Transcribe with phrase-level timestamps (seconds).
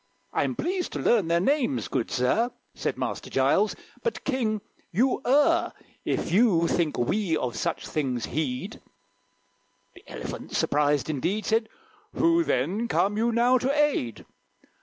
[0.33, 5.73] "I'm pleased to learn their names, good sir," Said Master Giles; "but, King, you err
[6.03, 8.81] If you think we of such things heed."
[9.93, 11.69] The Elephant, surprised indeed, Said,
[12.15, 14.25] "Who, then, come you now to aid?"